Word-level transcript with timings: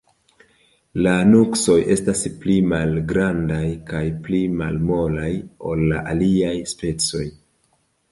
La 1.07 1.11
nuksoj 1.33 1.75
estas 1.95 2.23
pli 2.45 2.55
malgrandaj 2.71 3.59
kaj 3.91 4.01
pli 4.29 4.39
malmolaj, 4.63 5.29
ol 5.73 5.85
la 5.93 6.01
aliaj 6.15 6.55
specioj. 6.73 7.23